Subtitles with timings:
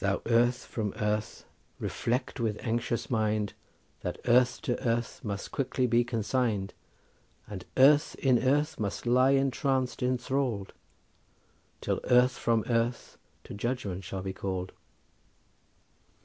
[0.00, 1.44] "Thou earth from earth
[1.78, 3.52] reflect with anxious mind
[4.00, 6.74] That earth to earth must quickly be consigned,
[7.46, 10.72] And earth in earth must lie entranced enthralled
[11.80, 14.72] Till earth from earth to judgment shall be called."